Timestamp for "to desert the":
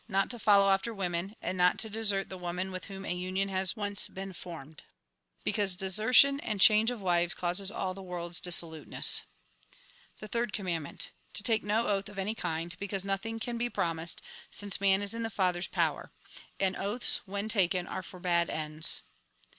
1.77-2.37